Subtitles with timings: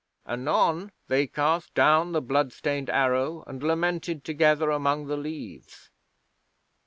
[0.25, 5.91] Anon they cast down the blood stained arrow, and lamented together among the leaves.